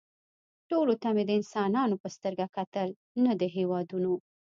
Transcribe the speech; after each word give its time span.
ټولو 0.69 0.93
ته 1.01 1.07
مې 1.15 1.23
د 1.27 1.31
انسانانو 1.39 1.95
په 2.01 2.07
سترګه 2.15 2.45
کتل 2.55 2.89
نه 3.23 3.31
د 3.39 3.41
هېوادونو 3.55 4.13